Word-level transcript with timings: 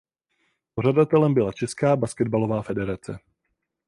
Pořadatelem 0.75 1.33
byla 1.33 1.51
Česká 1.51 1.95
basketbalová 1.95 2.61
federace. 2.61 3.19